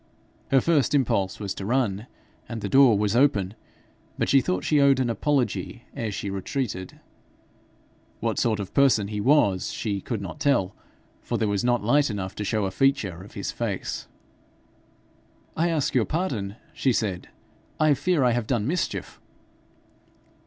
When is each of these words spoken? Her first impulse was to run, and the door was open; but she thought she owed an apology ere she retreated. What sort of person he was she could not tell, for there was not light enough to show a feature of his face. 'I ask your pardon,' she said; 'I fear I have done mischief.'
Her 0.49 0.61
first 0.61 0.95
impulse 0.95 1.39
was 1.39 1.53
to 1.53 1.63
run, 1.63 2.07
and 2.49 2.61
the 2.61 2.69
door 2.69 2.97
was 2.97 3.15
open; 3.15 3.53
but 4.17 4.29
she 4.29 4.41
thought 4.41 4.63
she 4.63 4.81
owed 4.81 4.99
an 4.99 5.11
apology 5.11 5.83
ere 5.95 6.11
she 6.11 6.31
retreated. 6.31 6.99
What 8.19 8.39
sort 8.39 8.59
of 8.59 8.73
person 8.73 9.09
he 9.09 9.21
was 9.21 9.71
she 9.71 10.01
could 10.01 10.19
not 10.19 10.39
tell, 10.39 10.75
for 11.21 11.37
there 11.37 11.47
was 11.47 11.63
not 11.63 11.83
light 11.83 12.09
enough 12.09 12.33
to 12.37 12.43
show 12.43 12.65
a 12.65 12.71
feature 12.71 13.21
of 13.21 13.35
his 13.35 13.51
face. 13.51 14.07
'I 15.55 15.69
ask 15.69 15.93
your 15.93 16.05
pardon,' 16.05 16.55
she 16.73 16.91
said; 16.91 17.29
'I 17.79 17.93
fear 17.93 18.23
I 18.23 18.31
have 18.31 18.47
done 18.47 18.65
mischief.' 18.65 19.21